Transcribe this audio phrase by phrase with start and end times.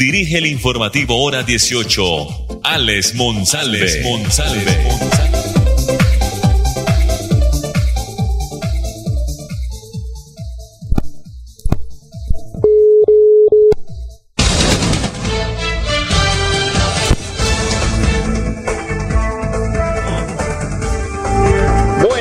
[0.00, 3.14] dirige el informativo Hora 18, Alex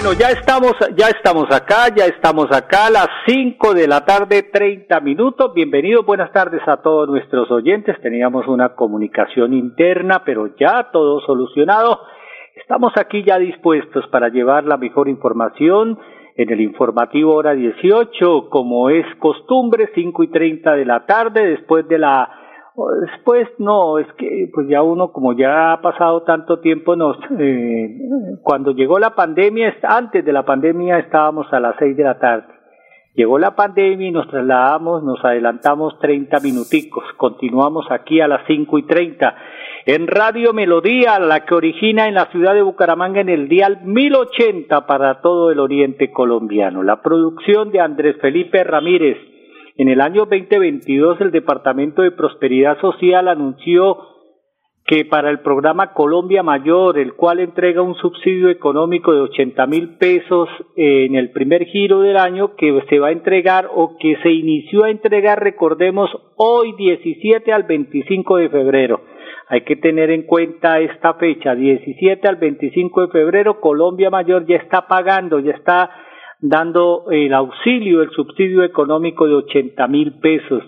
[0.09, 0.19] Monsalve.
[0.19, 4.99] ya estamos, ya estamos acá, ya estamos acá a las 5 de la tarde, 30
[5.01, 5.53] minutos.
[5.53, 7.99] Bienvenidos, buenas tardes a todos nuestros oyentes.
[8.01, 11.99] Teníamos una comunicación interna, pero ya todo solucionado.
[12.55, 15.99] Estamos aquí ya dispuestos para llevar la mejor información
[16.35, 21.87] en el informativo hora 18, como es costumbre, 5 y 30 de la tarde, después
[21.87, 22.38] de la
[23.01, 27.97] Después no, es que pues ya uno como ya ha pasado tanto tiempo, nos, eh,
[28.43, 32.47] cuando llegó la pandemia, antes de la pandemia estábamos a las seis de la tarde.
[33.15, 37.03] Llegó la pandemia y nos trasladamos, nos adelantamos 30 minuticos.
[37.17, 39.35] Continuamos aquí a las cinco y treinta
[39.85, 44.85] en Radio Melodía, la que origina en la ciudad de Bucaramanga en el dial 1080
[44.85, 46.83] para todo el oriente colombiano.
[46.83, 49.17] La producción de Andrés Felipe Ramírez
[49.79, 53.97] en el año 2022 el Departamento de Prosperidad Social anunció
[54.85, 59.95] que para el programa Colombia Mayor, el cual entrega un subsidio económico de 80 mil
[59.97, 64.31] pesos en el primer giro del año, que se va a entregar o que se
[64.31, 69.01] inició a entregar, recordemos, hoy 17 al 25 de febrero.
[69.47, 74.57] Hay que tener en cuenta esta fecha, 17 al 25 de febrero, Colombia Mayor ya
[74.57, 75.89] está pagando, ya está
[76.41, 80.63] dando el auxilio, el subsidio económico de 80 mil pesos.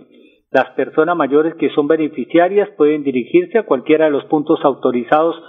[0.51, 5.41] Las personas mayores que son beneficiarias pueden dirigirse a cualquiera de los puntos autorizados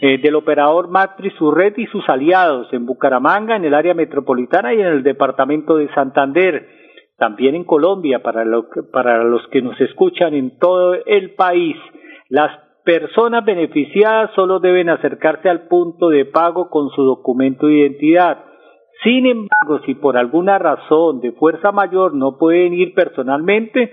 [0.00, 4.74] eh, del operador Matriz, su red y sus aliados en Bucaramanga, en el área metropolitana
[4.74, 6.68] y en el departamento de Santander.
[7.16, 11.76] También en Colombia, para, lo para los que nos escuchan en todo el país.
[12.28, 12.50] Las
[12.84, 18.51] personas beneficiadas solo deben acercarse al punto de pago con su documento de identidad
[19.02, 23.92] sin embargo, si por alguna razón de fuerza mayor no pueden ir personalmente,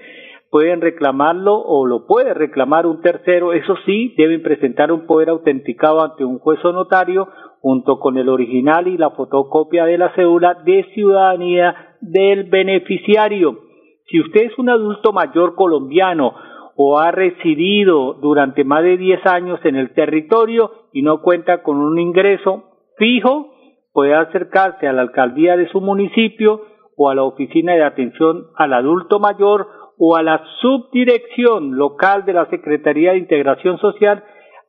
[0.52, 3.54] pueden reclamarlo o lo puede reclamar un tercero.
[3.54, 7.28] Eso sí, deben presentar un poder autenticado ante un juez o notario
[7.62, 13.60] junto con el original y la fotocopia de la cédula de ciudadanía del beneficiario.
[14.08, 16.34] Si usted es un adulto mayor colombiano
[16.76, 21.78] o ha residido durante más de 10 años en el territorio y no cuenta con
[21.78, 22.64] un ingreso
[22.98, 23.49] fijo,
[23.94, 26.62] puede acercarse a la alcaldía de su municipio
[26.96, 29.68] o a la oficina de atención al adulto mayor
[29.98, 34.24] o a la subdirección local de la Secretaría de Integración Social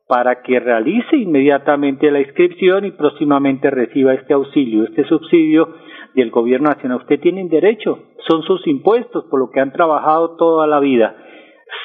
[0.07, 5.69] para que realice inmediatamente la inscripción y próximamente reciba este auxilio, este subsidio
[6.15, 6.97] del gobierno nacional.
[6.97, 11.15] Usted tiene derecho, son sus impuestos por lo que han trabajado toda la vida.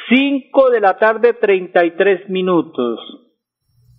[0.08, 2.98] Cinco de la tarde, treinta y tres minutos.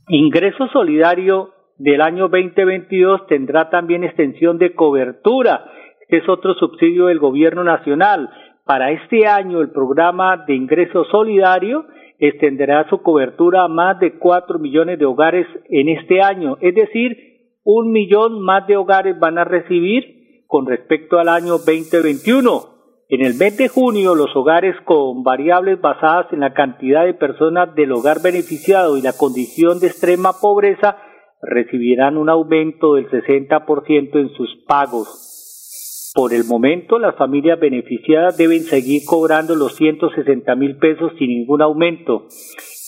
[0.09, 5.65] Ingreso solidario del año 2022 tendrá también extensión de cobertura.
[6.01, 8.29] Este es otro subsidio del gobierno nacional.
[8.65, 11.85] Para este año el programa de ingreso solidario
[12.19, 17.15] extenderá su cobertura a más de cuatro millones de hogares en este año, es decir,
[17.63, 22.77] un millón más de hogares van a recibir con respecto al año 2021.
[23.09, 27.73] En el mes de junio, los hogares con variables basadas en la cantidad de personas
[27.75, 30.97] del hogar beneficiado y la condición de extrema pobreza
[31.41, 36.11] recibirán un aumento del 60% en sus pagos.
[36.15, 41.61] Por el momento, las familias beneficiadas deben seguir cobrando los 160 mil pesos sin ningún
[41.61, 42.25] aumento.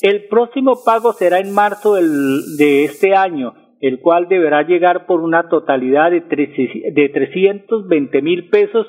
[0.01, 5.48] El próximo pago será en marzo de este año, el cual deberá llegar por una
[5.48, 8.88] totalidad de, de 320 mil pesos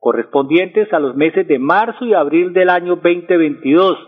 [0.00, 3.98] correspondientes a los meses de marzo y abril del año 2022.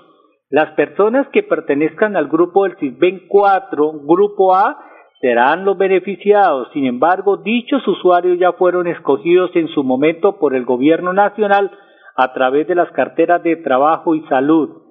[0.50, 4.78] Las personas que pertenezcan al grupo del CISBEN 4, grupo A,
[5.20, 6.68] serán los beneficiados.
[6.72, 11.70] Sin embargo, dichos usuarios ya fueron escogidos en su momento por el Gobierno Nacional
[12.16, 14.82] a través de las carteras de trabajo y salud.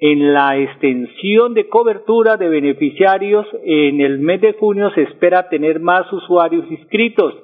[0.00, 5.80] En la extensión de cobertura de beneficiarios, en el mes de junio se espera tener
[5.80, 7.34] más usuarios inscritos.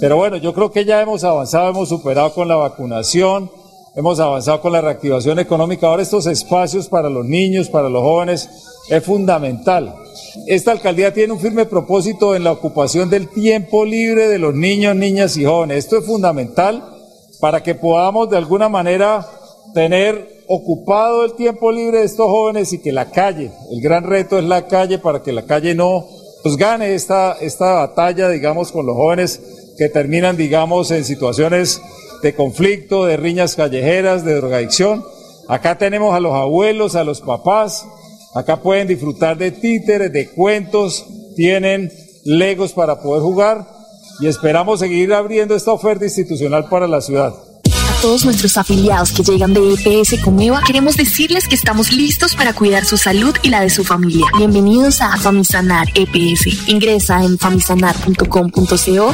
[0.00, 3.48] pero bueno, yo creo que ya hemos avanzado, hemos superado con la vacunación
[3.94, 5.86] hemos avanzado con la reactivación económica.
[5.86, 8.50] Ahora estos espacios para los niños, para los jóvenes,
[8.90, 9.94] es fundamental.
[10.46, 14.94] Esta alcaldía tiene un firme propósito en la ocupación del tiempo libre de los niños,
[14.96, 15.78] niñas y jóvenes.
[15.78, 16.84] Esto es fundamental
[17.40, 19.26] para que podamos de alguna manera
[19.72, 24.38] tener ocupado el tiempo libre de estos jóvenes y que la calle, el gran reto
[24.38, 26.06] es la calle para que la calle no
[26.42, 29.40] pues, gane esta, esta batalla, digamos, con los jóvenes
[29.76, 31.80] que terminan, digamos, en situaciones
[32.22, 35.04] de conflicto, de riñas callejeras, de drogadicción.
[35.48, 37.86] Acá tenemos a los abuelos, a los papás.
[38.34, 41.90] Acá pueden disfrutar de títeres, de cuentos, tienen
[42.24, 43.66] legos para poder jugar
[44.20, 47.34] y esperamos seguir abriendo esta oferta institucional para la ciudad
[48.06, 52.84] todos nuestros afiliados que llegan de EPS Comeva, queremos decirles que estamos listos para cuidar
[52.84, 54.24] su salud y la de su familia.
[54.38, 56.68] Bienvenidos a Famisanar EPS.
[56.68, 59.12] Ingresa en famisanar.com.co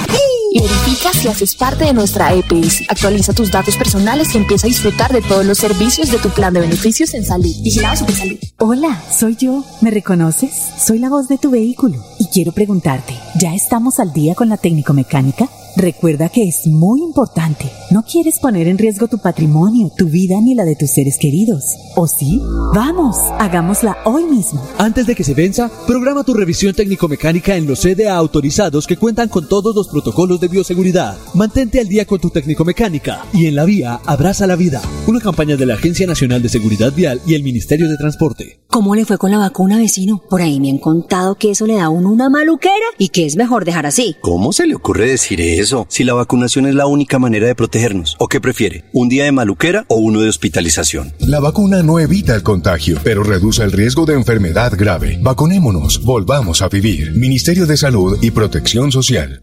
[0.52, 2.82] y verifica si haces parte de nuestra EPS.
[2.90, 6.52] Actualiza tus datos personales y empieza a disfrutar de todos los servicios de tu plan
[6.52, 7.54] de beneficios en salud.
[7.62, 8.36] Vigilado Salud.
[8.58, 9.64] Hola, soy yo.
[9.80, 10.52] ¿Me reconoces?
[10.78, 14.58] Soy la voz de tu vehículo y quiero preguntarte, ¿ya estamos al día con la
[14.58, 15.48] técnico mecánica?
[15.76, 17.64] Recuerda que es muy importante.
[17.90, 21.64] No quieres poner en riesgo tu patrimonio, tu vida ni la de tus seres queridos.
[21.96, 22.42] ¿O sí?
[22.74, 24.62] Vamos, hagámosla hoy mismo.
[24.76, 29.28] Antes de que se venza, programa tu revisión técnico-mecánica en los CDA autorizados que cuentan
[29.28, 31.16] con todos los protocolos de bioseguridad.
[31.34, 34.82] Mantente al día con tu técnico-mecánica y en la vía abraza la vida.
[35.06, 38.60] Una campaña de la Agencia Nacional de Seguridad Vial y el Ministerio de Transporte.
[38.68, 40.22] ¿Cómo le fue con la vacuna, vecino?
[40.30, 43.26] Por ahí me han contado que eso le da a uno una maluquera y que
[43.26, 44.16] es mejor dejar así.
[44.20, 45.61] ¿Cómo se le ocurre decir eso?
[45.62, 48.16] Eso si la vacunación es la única manera de protegernos?
[48.18, 48.84] ¿O qué prefiere?
[48.92, 51.12] ¿Un día de maluquera o uno de hospitalización?
[51.18, 55.18] La vacuna no evita el contagio, pero reduce el riesgo de enfermedad grave.
[55.22, 57.12] Vacunémonos, volvamos a vivir.
[57.12, 59.42] Ministerio de Salud y Protección Social.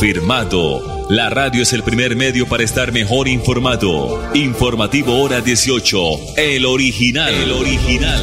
[0.00, 0.80] Confirmado.
[1.10, 4.16] La radio es el primer medio para estar mejor informado.
[4.32, 6.38] Informativo Hora 18.
[6.38, 7.28] El original.
[7.28, 8.16] El original.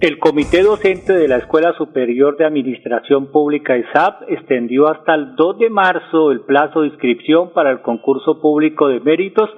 [0.00, 5.58] El Comité Docente de la Escuela Superior de Administración Pública ESAP extendió hasta el 2
[5.58, 9.50] de marzo el plazo de inscripción para el concurso público de méritos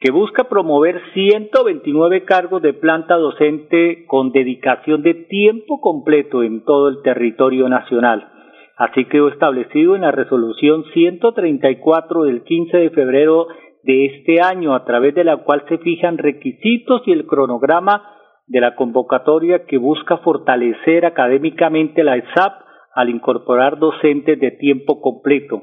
[0.00, 6.88] que busca promover 129 cargos de planta docente con dedicación de tiempo completo en todo
[6.88, 8.31] el territorio nacional.
[8.76, 13.48] Así quedó establecido en la resolución 134 del 15 de febrero
[13.82, 18.02] de este año, a través de la cual se fijan requisitos y el cronograma
[18.46, 22.62] de la convocatoria que busca fortalecer académicamente la ESAP
[22.94, 25.62] al incorporar docentes de tiempo completo.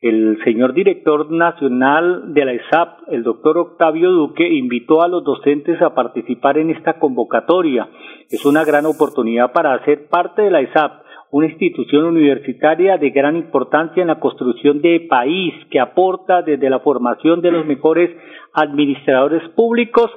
[0.00, 5.80] El señor director nacional de la ESAP, el doctor Octavio Duque, invitó a los docentes
[5.82, 7.86] a participar en esta convocatoria.
[8.30, 13.36] Es una gran oportunidad para hacer parte de la ESAP, una institución universitaria de gran
[13.36, 18.10] importancia en la construcción de país que aporta desde la formación de los mejores
[18.52, 20.10] administradores públicos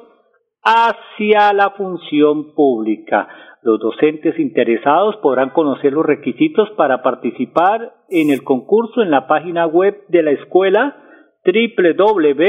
[0.64, 3.28] hacia la función pública.
[3.62, 9.68] Los docentes interesados podrán conocer los requisitos para participar en el concurso en la página
[9.68, 10.98] web de la escuela
[11.46, 12.44] www.esap.edu.co.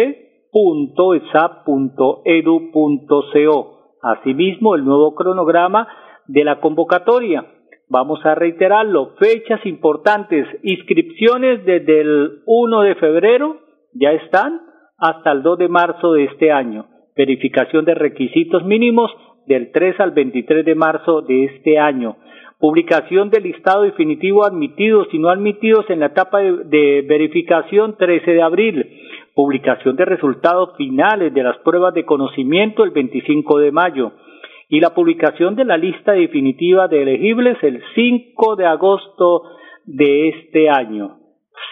[4.03, 5.87] Asimismo, el nuevo cronograma
[6.27, 7.54] de la convocatoria.
[7.89, 13.59] Vamos a reiterarlo, fechas importantes, inscripciones desde el 1 de febrero,
[13.93, 14.61] ya están,
[14.99, 16.87] hasta el 2 de marzo de este año.
[17.15, 19.11] Verificación de requisitos mínimos
[19.47, 22.17] del 3 al 23 de marzo de este año.
[22.59, 28.31] Publicación del listado definitivo admitidos y no admitidos en la etapa de, de, verificación 13
[28.31, 28.87] de abril.
[29.35, 34.13] Publicación de resultados finales de las pruebas de conocimiento el 25 de mayo.
[34.75, 39.45] Y la publicación de la lista definitiva de elegibles el 5 de agosto
[39.85, 41.19] de este año.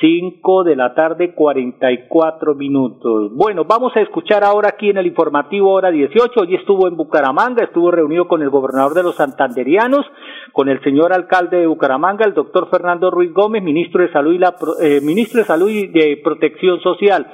[0.01, 3.33] 5 de la tarde, 44 minutos.
[3.35, 6.43] Bueno, vamos a escuchar ahora aquí en el informativo hora 18.
[6.43, 10.07] Hoy estuvo en Bucaramanga, estuvo reunido con el gobernador de los santanderianos,
[10.53, 14.39] con el señor alcalde de Bucaramanga, el doctor Fernando Ruiz Gómez, ministro de Salud y,
[14.39, 17.27] la, eh, ministro de, Salud y de Protección Social.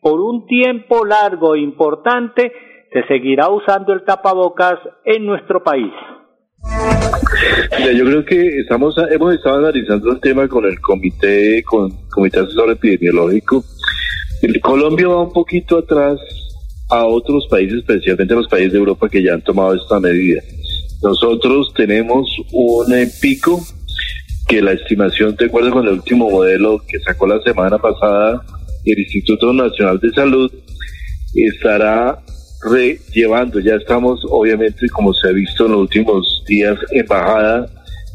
[0.00, 2.52] Por un tiempo largo e importante
[2.96, 5.92] se seguirá usando el tapabocas en nuestro país.
[7.78, 12.40] Mira, yo creo que estamos hemos estado analizando el tema con el comité con comité
[12.40, 13.62] asesor epidemiológico.
[14.40, 16.18] El Colombia va un poquito atrás
[16.90, 20.40] a otros países, especialmente los países de Europa que ya han tomado esta medida.
[21.02, 22.86] Nosotros tenemos un
[23.20, 23.60] pico
[24.48, 28.42] que la estimación, de acuerdo con el último modelo que sacó la semana pasada
[28.84, 30.50] el Instituto Nacional de Salud,
[31.34, 32.22] estará
[33.12, 37.68] llevando, ya estamos obviamente como se ha visto en los últimos días en bajada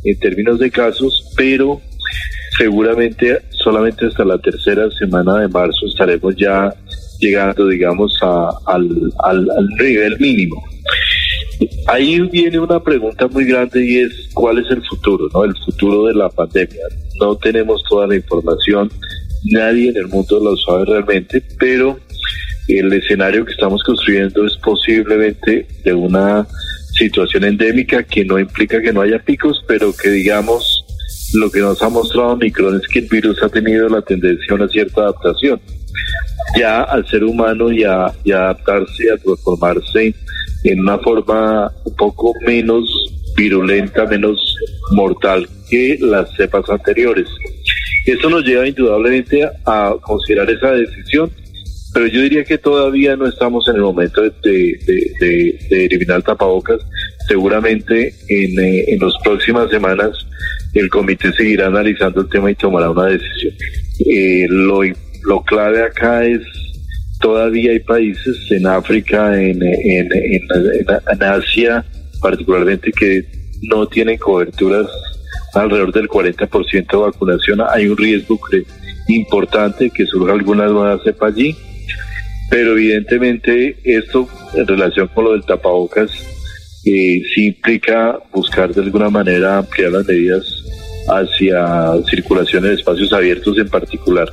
[0.03, 1.81] en términos de casos, pero
[2.57, 6.73] seguramente solamente hasta la tercera semana de marzo estaremos ya
[7.19, 8.17] llegando, digamos,
[8.65, 10.61] al, al, nivel mínimo.
[11.87, 15.43] Ahí viene una pregunta muy grande y es cuál es el futuro, ¿no?
[15.43, 16.81] El futuro de la pandemia.
[17.19, 18.91] No tenemos toda la información,
[19.51, 21.99] nadie en el mundo lo sabe realmente, pero
[22.79, 26.47] el escenario que estamos construyendo es posiblemente de una
[26.93, 30.85] situación endémica que no implica que no haya picos, pero que digamos
[31.33, 34.55] lo que nos ha mostrado Micron es que el virus ha tenido la tendencia a
[34.55, 35.61] una cierta adaptación.
[36.57, 40.13] Ya al ser humano y a, adaptarse, a transformarse
[40.63, 42.85] en una forma un poco menos
[43.37, 44.55] virulenta, menos
[44.91, 47.27] mortal que las cepas anteriores.
[48.05, 51.31] Esto nos lleva indudablemente a considerar esa decisión
[51.93, 56.79] pero yo diría que todavía no estamos en el momento de, eliminar tapabocas.
[57.27, 60.11] Seguramente en, eh, en las próximas semanas
[60.73, 63.53] el comité seguirá analizando el tema y tomará una decisión.
[64.05, 64.81] Eh, lo,
[65.23, 66.41] lo clave acá es
[67.19, 71.85] todavía hay países en África, en, en, en, Asia
[72.21, 73.23] particularmente, que
[73.63, 74.87] no tienen coberturas
[75.53, 77.61] alrededor del 40% de vacunación.
[77.69, 78.39] Hay un riesgo
[79.07, 81.55] importante que surja alguna nueva cepa allí
[82.51, 86.11] pero evidentemente esto en relación con lo del tapabocas
[86.85, 90.43] eh, sí implica buscar de alguna manera ampliar las medidas
[91.07, 94.27] hacia circulación en espacios abiertos en particular.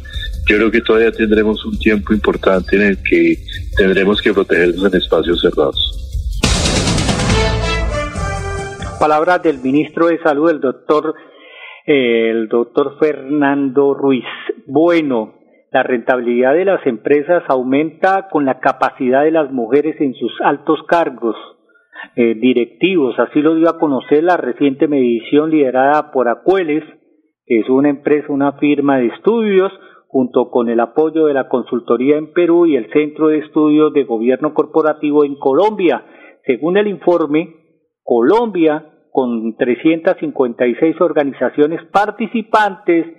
[0.48, 3.36] Yo creo que todavía tendremos un tiempo importante en el que
[3.76, 5.94] tendremos que protegernos en espacios cerrados.
[8.98, 11.14] Palabras del ministro de Salud, el doctor,
[11.86, 14.24] eh, el doctor Fernando Ruiz.
[14.66, 15.37] Bueno,
[15.70, 20.80] la rentabilidad de las empresas aumenta con la capacidad de las mujeres en sus altos
[20.88, 21.36] cargos
[22.16, 23.18] eh, directivos.
[23.18, 26.84] Así lo dio a conocer la reciente medición liderada por Acueles,
[27.44, 29.72] que es una empresa, una firma de estudios,
[30.06, 34.04] junto con el apoyo de la consultoría en Perú y el Centro de Estudios de
[34.04, 36.02] Gobierno Corporativo en Colombia.
[36.46, 37.54] Según el informe,
[38.02, 43.17] Colombia, con 356 organizaciones participantes,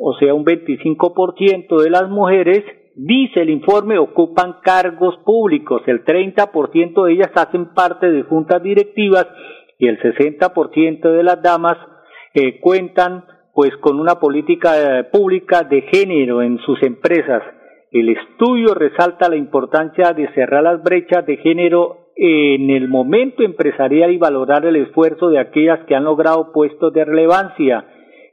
[0.00, 7.04] o sea, un 25% de las mujeres, dice el informe, ocupan cargos públicos, el 30%
[7.04, 9.26] de ellas hacen parte de juntas directivas
[9.78, 11.76] y el 60% de las damas
[12.34, 17.42] eh, cuentan pues con una política eh, pública de género en sus empresas.
[17.90, 24.12] El estudio resalta la importancia de cerrar las brechas de género en el momento empresarial
[24.12, 27.84] y valorar el esfuerzo de aquellas que han logrado puestos de relevancia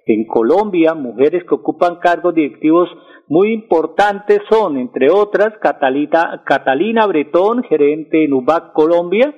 [0.05, 2.89] en Colombia, mujeres que ocupan cargos directivos
[3.27, 9.33] muy importantes son, entre otras, Catalina Bretón, gerente en UBAC Colombia,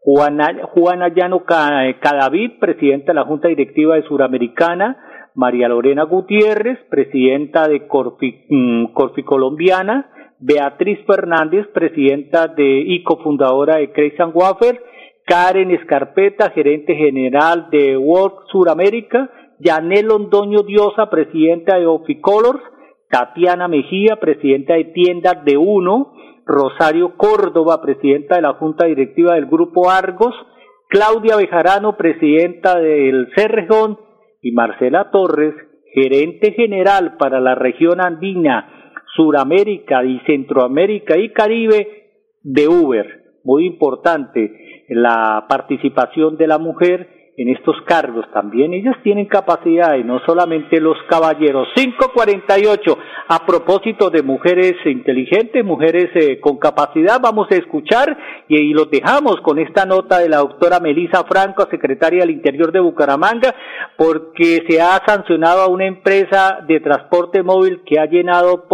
[0.00, 4.96] Juana, Juana Llano Cadavid, presidenta de la Junta Directiva de Suramericana,
[5.34, 8.86] María Lorena Gutiérrez, presidenta de Corfi, mm,
[9.24, 14.80] Colombiana, Beatriz Fernández, presidenta de y cofundadora de Crazy Wafer,
[15.26, 22.62] Karen Escarpeta, gerente general de Work Suramérica, Yanel Londoño Diosa, presidenta de Oficolors,
[23.08, 26.12] Tatiana Mejía, presidenta de Tiendas de Uno,
[26.44, 30.34] Rosario Córdoba, presidenta de la Junta Directiva del Grupo Argos,
[30.88, 33.98] Claudia Bejarano, presidenta del Cerrejón,
[34.42, 35.54] y Marcela Torres,
[35.92, 42.10] gerente general para la región andina, Suramérica y Centroamérica y Caribe
[42.42, 43.24] de Uber.
[43.42, 50.04] Muy importante la participación de la mujer en estos cargos también ellas tienen capacidad y
[50.04, 51.68] no solamente los caballeros.
[51.74, 58.16] 548, a propósito de mujeres inteligentes, mujeres eh, con capacidad, vamos a escuchar
[58.48, 62.72] y, y, los dejamos con esta nota de la doctora Melisa Franco, secretaria del Interior
[62.72, 63.54] de Bucaramanga,
[63.98, 68.66] porque se ha sancionado a una empresa de transporte móvil que ha llenado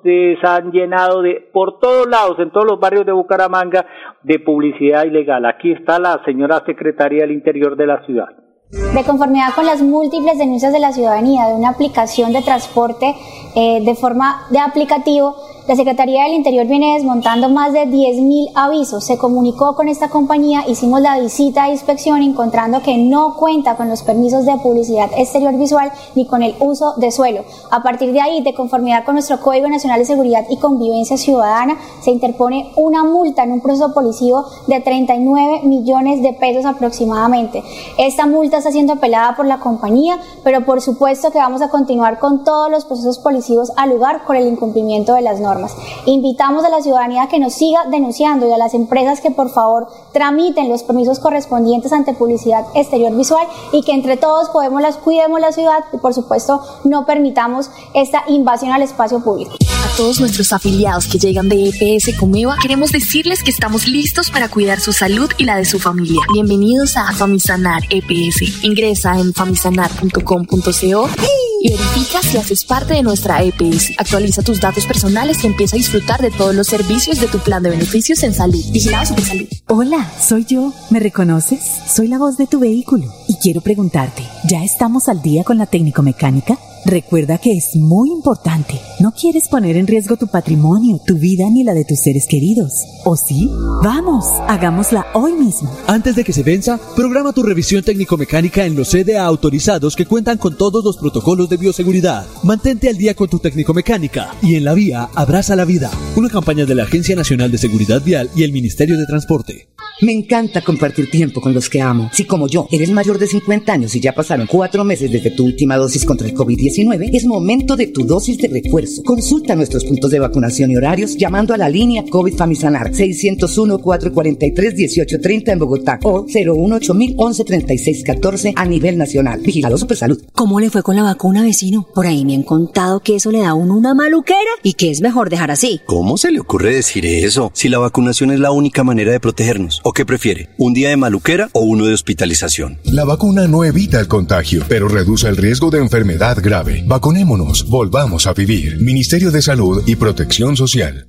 [0.00, 3.86] postes, han llenado de por todos lados, en todos los barrios de Bucaramanga,
[4.22, 5.44] de publicidad ilegal.
[5.46, 8.28] Aquí está la señora secretaria del Interior de la ciudad.
[8.70, 13.16] De conformidad con las múltiples denuncias de la ciudadanía de una aplicación de transporte
[13.56, 15.34] eh, de forma de aplicativo,
[15.70, 19.04] La Secretaría del Interior viene desmontando más de 10.000 avisos.
[19.04, 23.88] Se comunicó con esta compañía, hicimos la visita de inspección encontrando que no cuenta con
[23.88, 27.44] los permisos de publicidad exterior visual ni con el uso de suelo.
[27.70, 31.78] A partir de ahí, de conformidad con nuestro Código Nacional de Seguridad y Convivencia Ciudadana,
[32.00, 37.62] se interpone una multa en un proceso policivo de 39 millones de pesos aproximadamente.
[37.96, 42.18] Esta multa está siendo apelada por la compañía, pero por supuesto que vamos a continuar
[42.18, 45.59] con todos los procesos policivos al lugar por el incumplimiento de las normas.
[46.06, 49.50] Invitamos a la ciudadanía a que nos siga denunciando y a las empresas que por
[49.50, 54.96] favor tramiten los permisos correspondientes ante publicidad exterior visual y que entre todos podemos las,
[54.96, 59.52] cuidemos la ciudad y por supuesto no permitamos esta invasión al espacio público.
[59.84, 64.48] A todos nuestros afiliados que llegan de EPS Comeva, queremos decirles que estamos listos para
[64.48, 66.20] cuidar su salud y la de su familia.
[66.32, 68.64] Bienvenidos a Famisanar EPS.
[68.64, 73.92] Ingresa en famisanar.com.co y verifica si haces parte de nuestra EPS.
[73.98, 77.62] Actualiza tus datos personales y empieza a disfrutar de todos los servicios de tu plan
[77.62, 78.64] de beneficios en salud.
[78.72, 79.46] Vigilado Salud.
[79.68, 80.72] Hola, soy yo.
[80.90, 81.60] ¿Me reconoces?
[81.86, 85.66] Soy la voz de tu vehículo y quiero preguntarte, ¿ya estamos al día con la
[85.66, 86.58] técnico mecánica?
[86.86, 88.80] Recuerda que es muy importante.
[89.00, 92.72] No quieres poner en riesgo tu patrimonio, tu vida ni la de tus seres queridos.
[93.04, 93.50] ¿O sí?
[93.82, 95.70] Vamos, hagámosla hoy mismo.
[95.86, 100.38] Antes de que se venza, programa tu revisión técnico-mecánica en los CDA autorizados que cuentan
[100.38, 102.26] con todos los protocolos de bioseguridad.
[102.44, 105.90] Mantente al día con tu técnico-mecánica y en la vía abraza la vida.
[106.16, 109.68] Una campaña de la Agencia Nacional de Seguridad Vial y el Ministerio de Transporte.
[110.02, 112.08] Me encanta compartir tiempo con los que amo.
[112.14, 115.44] Si como yo eres mayor de 50 años y ya pasaron cuatro meses desde tu
[115.44, 119.02] última dosis contra el COVID-19, es momento de tu dosis de refuerzo.
[119.02, 125.58] Consulta nuestros puntos de vacunación y horarios llamando a la línea COVID Famisanar 601-443-1830 en
[125.58, 129.40] Bogotá o 018 113614 a nivel nacional.
[129.40, 130.22] Vigilado Supersalud.
[130.32, 131.88] ¿Cómo le fue con la vacuna, vecino?
[131.94, 134.90] Por ahí me han contado que eso le da a uno una maluquera y que
[134.90, 135.80] es mejor dejar así.
[135.86, 137.50] ¿Cómo se le ocurre decir eso?
[137.54, 139.80] Si la vacunación es la única manera de protegernos.
[139.82, 140.50] ¿O qué prefiere?
[140.56, 142.78] ¿Un día de maluquera o uno de hospitalización?
[142.84, 146.59] La vacuna no evita el contagio, pero reduce el riesgo de enfermedad grave.
[146.86, 148.80] Vacunémonos, volvamos a vivir.
[148.80, 151.08] Ministerio de Salud y Protección Social.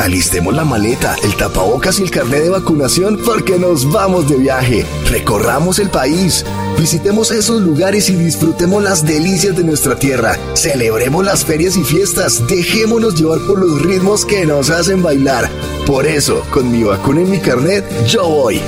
[0.00, 4.86] Alistemos la maleta, el tapabocas y el carnet de vacunación porque nos vamos de viaje.
[5.10, 6.44] Recorramos el país.
[6.78, 10.38] Visitemos esos lugares y disfrutemos las delicias de nuestra tierra.
[10.54, 12.46] Celebremos las ferias y fiestas.
[12.46, 15.50] Dejémonos llevar por los ritmos que nos hacen bailar.
[15.86, 18.60] Por eso, con mi vacuna y mi carnet, yo voy.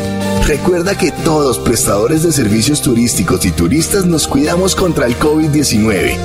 [0.47, 6.17] Recuerda que todos prestadores de servicios turísticos y turistas nos cuidamos contra el COVID-19.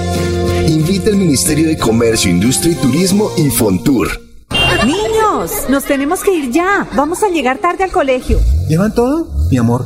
[0.68, 4.10] Invita el Ministerio de Comercio, Industria y Turismo y Fontur.
[4.86, 6.88] Niños, nos tenemos que ir ya.
[6.96, 8.40] Vamos a llegar tarde al colegio.
[8.68, 9.28] ¿Llevan todo?
[9.52, 9.86] Mi amor,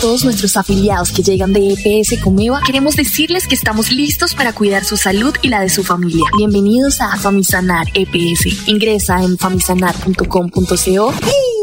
[0.00, 4.84] Todos nuestros afiliados que llegan de EPS Comeva, queremos decirles que estamos listos para cuidar
[4.84, 6.24] su salud y la de su familia.
[6.36, 8.68] Bienvenidos a Famisanar EPS.
[8.68, 11.12] Ingresa en famisanar.com.co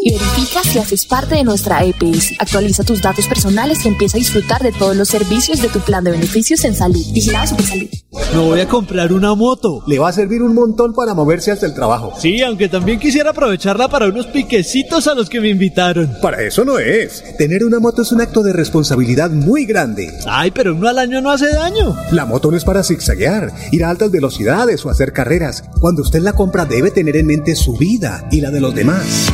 [0.06, 2.34] y verifica si haces parte de nuestra EPS.
[2.38, 6.04] Actualiza tus datos personales y empieza a disfrutar de todos los servicios de tu plan
[6.04, 7.04] de beneficios en salud.
[7.12, 7.90] Vigilado Supersalud.
[8.32, 9.84] Me voy a comprar una moto.
[9.88, 12.14] Le va a servir un montón para moverse hasta el trabajo.
[12.20, 16.18] Sí, aunque también quisiera aprovecharla para unos piquecitos a los que me invitaron.
[16.22, 17.24] Para eso no es.
[17.40, 20.14] Tener una moto es un acto de responsabilidad muy grande.
[20.28, 21.98] Ay, pero uno al año no hace daño.
[22.12, 25.64] La moto no es para zigzaguear, ir a altas velocidades o hacer carreras.
[25.82, 29.34] Cuando usted la compra debe tener en mente su vida y la de los demás.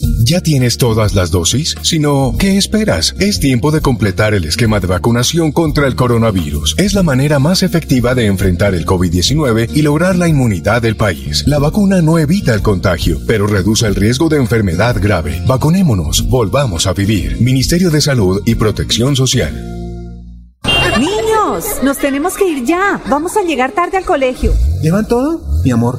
[0.00, 1.74] ¿Ya tienes todas las dosis?
[1.82, 3.14] Si no, ¿qué esperas?
[3.18, 6.76] Es tiempo de completar el esquema de vacunación contra el coronavirus.
[6.78, 11.44] Es la manera más efectiva de enfrentar el COVID-19 y lograr la inmunidad del país.
[11.46, 15.42] La vacuna no evita el contagio, pero reduce el riesgo de enfermedad grave.
[15.46, 17.40] Vacunémonos, volvamos a vivir.
[17.40, 19.52] Ministerio de Salud y Protección Social.
[20.98, 23.00] Niños, nos tenemos que ir ya.
[23.08, 24.52] Vamos a llegar tarde al colegio.
[24.80, 25.40] ¿Llevan todo?
[25.64, 25.98] Mi amor.